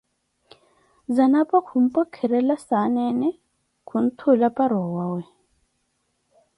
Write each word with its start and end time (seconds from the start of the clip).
Zanapo 1.19 1.57
khumpwekerela 1.67 2.55
saneene, 2.67 3.29
kunthuula 3.87 4.47
para 4.55 4.75
owawe. 4.87 5.21